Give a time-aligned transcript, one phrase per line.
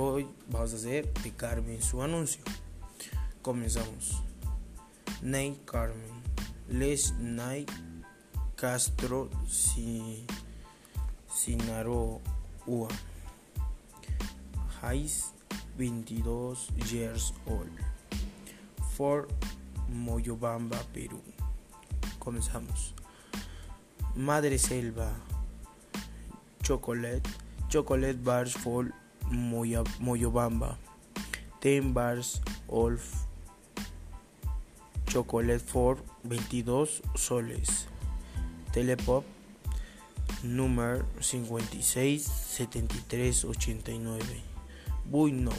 [0.00, 2.40] Hoy vamos a hacer de Carmen su anuncio.
[3.42, 4.22] Comenzamos.
[5.22, 6.22] Ney Carmen.
[6.68, 7.66] Les Nay
[8.54, 10.24] Castro si,
[11.28, 12.20] Sinaloa.
[14.80, 15.34] Heiss
[15.76, 17.72] 22 years old.
[18.96, 19.26] For
[19.88, 21.20] Moyobamba, Perú.
[22.20, 22.94] Comenzamos.
[24.14, 25.10] Madre Selva.
[26.62, 27.28] Chocolate.
[27.68, 28.56] Chocolate bars
[29.30, 30.78] Moyobamba.
[31.60, 33.00] 10 bars of
[35.06, 37.88] chocolate for 22 soles.
[38.72, 39.24] Telepop
[40.42, 44.42] número 56 73 89.
[45.10, 45.52] Buy no.